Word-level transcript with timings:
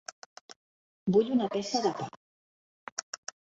Vull 1.17 1.29
una 1.35 1.49
peça 1.57 1.83
de 1.85 1.93
pa. 2.01 2.09